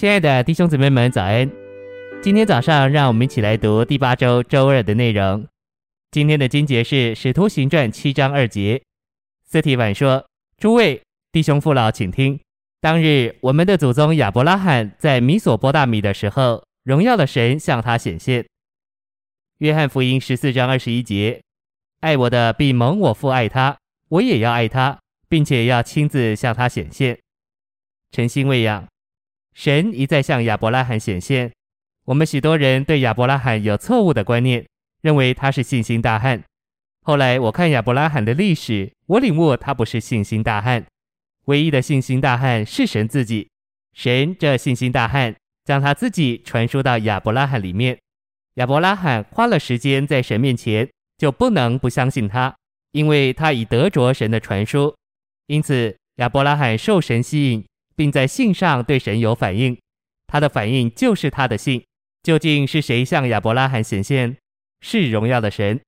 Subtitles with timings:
[0.00, 1.50] 亲爱的弟兄姊妹们，早安！
[2.22, 5.46] 今天早上，让我们一起来读第八周周二的内容。
[6.10, 8.80] 今天的经节是《使徒行传》七章二节。
[9.44, 10.26] 斯提反说
[10.56, 12.40] ：“诸位弟兄父老，请听。
[12.80, 18.46] 当日我们的祖宗亚伯拉罕在米索波大米的时候，荣耀的神向他显现。”
[19.60, 21.42] 约翰福音十四章二十一节
[22.00, 23.76] ：“爱我的必蒙我父爱他，
[24.08, 24.98] 我也要爱他，
[25.28, 27.18] 并且要亲自向他显现。”
[28.10, 28.88] 诚心喂养。
[29.54, 31.52] 神一再向亚伯拉罕显现，
[32.04, 34.66] 我们许多人对亚伯拉罕有错误的观念，
[35.02, 36.42] 认为他是信心大汉。
[37.02, 40.86] 后来我看亚伯拉罕的历史，我领悟他不是信心大汉，
[41.46, 43.48] 唯一的信心大汉是神自己。
[43.92, 47.98] 神这信心大汉将他自己传输到亚伯拉罕里面，
[48.54, 52.54] 亚伯拉罕花了时间在神面前，就不能不相信他，
[52.92, 54.94] 因为他已得着神的传输，
[55.46, 57.64] 因此亚伯拉罕受神吸引。
[58.00, 59.78] 并在信上对神有反应，
[60.26, 61.84] 他的反应就是他的信。
[62.22, 64.38] 究竟是谁向亚伯拉罕显现？
[64.80, 65.78] 是荣耀的神。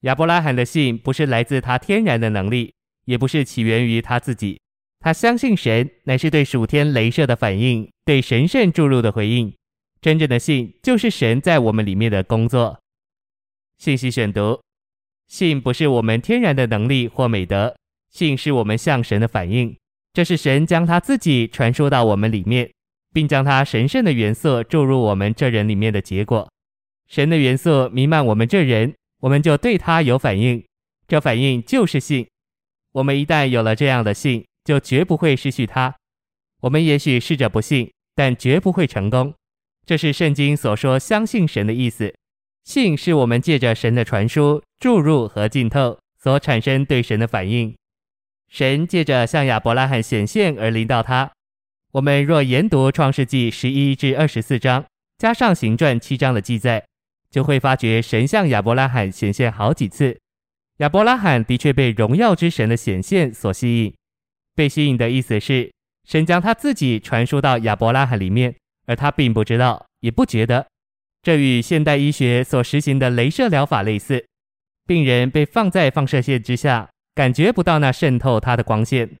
[0.00, 2.74] 亚伯拉罕的信不是来自他天然的能力，
[3.04, 4.60] 也不是起源于他自己。
[4.98, 9.54] 他相信神，乃是对属天雷射的反应，对神圣注入的回应。
[10.00, 12.80] 真正的信就是神在我们里面的工作。
[13.78, 14.60] 信息选读：
[15.28, 17.76] 信不是我们天然的能力或美德，
[18.10, 19.76] 信是我们向神的反应。
[20.14, 22.70] 这是神将他自己传输到我们里面，
[23.12, 26.48] 并将他神圣的元素注入我们这人里面的结果。
[27.08, 30.64] 神的元素弥漫我们这人，我们就对他有反应。
[31.08, 32.26] 这反应就是信。
[32.92, 35.92] 我们一旦有了这样的信，就绝不会失去它。
[36.60, 39.34] 我们也许试着不信，但绝不会成功。
[39.84, 42.14] 这是圣经所说相信神的意思。
[42.62, 47.74] 信是我们借着神的传输、注入和浸透所产生对神的反应。
[48.54, 51.28] 神借着向亚伯拉罕显现而临到他。
[51.90, 54.84] 我们若研读创世纪十一至二十四章，
[55.18, 56.84] 加上行传七章的记载，
[57.32, 60.16] 就会发觉神向亚伯拉罕显现好几次。
[60.76, 63.92] 亚伯拉罕的确被荣耀之神的显现所吸引。
[64.54, 65.72] 被吸引的意思是，
[66.06, 68.54] 神将他自己传输到亚伯拉罕里面，
[68.86, 70.64] 而他并不知道，也不觉得。
[71.22, 74.24] 这与现代医学所实行的镭射疗法类似，
[74.86, 76.88] 病人被放在放射线之下。
[77.14, 79.16] 感觉不到那渗透他的光线。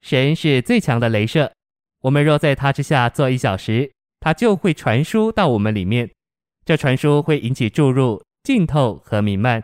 [0.00, 1.52] 神是最强的镭射，
[2.00, 6.10] 我们若在他之下坐一小时，他就会传输到我们里面。
[6.64, 9.62] 这传输会引起注入、浸透和弥漫。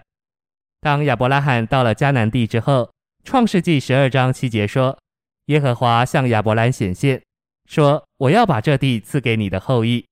[0.81, 2.85] 当亚伯拉罕到了迦南地之后，
[3.25, 4.99] 《创世纪》十二章七节说
[5.47, 7.23] ：“耶和华向亚伯兰显现，
[7.69, 10.05] 说：我要把这地赐给你的后裔。”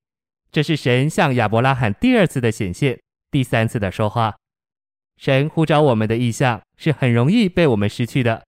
[0.51, 4.37] 这是神向亚伯拉罕第二次的显现，第三次的说话。
[5.21, 8.43] 神呼召我们的意向是很容易被我们失去的，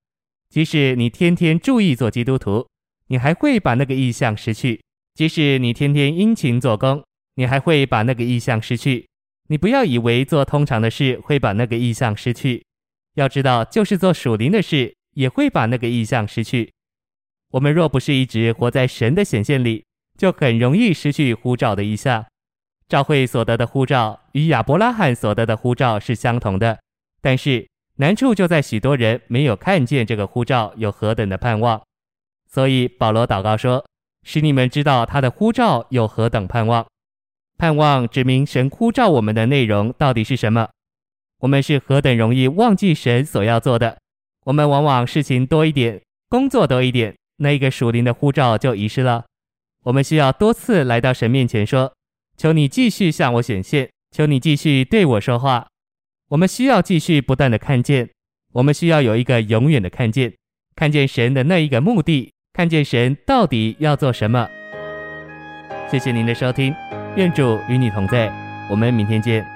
[0.49, 2.67] 即使你天天注意做基督徒，
[3.09, 4.79] 你还会把那个意向失去；
[5.13, 7.03] 即使你天天殷勤做工，
[7.35, 9.07] 你还会把那个意向失去。
[9.49, 12.65] 你不要以为做通常的事会把那个意向失去，
[13.13, 16.73] 要知道，就是做属灵的事也会把那个意向失去。
[17.51, 19.85] 我们若不是一直活在神的显现里，
[20.17, 22.25] 就很容易失去呼召的意向。
[22.87, 26.79] 召会所得的护照与亚伯拉罕所得的护照是相同的，
[27.21, 27.67] 但是
[27.97, 31.81] 难处就在许多人没有看见这个护照有何等的盼望。
[32.47, 33.83] 所以保罗祷告说
[34.21, 36.85] ：“使你们知道他的护照有何等盼望。
[37.57, 40.69] 盼望指明神呼召我们的内容到底是什么。
[41.39, 43.97] 我们是何等容易忘记神所要做的。
[44.45, 49.23] 我们往往事情多一点，工作多一点，那一个属灵的护照就遗失了。
[49.83, 51.93] 我们需要多次来到神面前说。”
[52.37, 55.67] 求你继续向我显现，求你继续对我说话。
[56.29, 58.09] 我们需要继续不断的看见，
[58.53, 60.33] 我们需要有一个永远的看见，
[60.75, 64.49] 看见神的那一个目的，看见神到底要做什么。
[65.89, 66.73] 谢谢您的收听，
[67.15, 68.31] 愿主与你同在，
[68.69, 69.52] 我们明天见。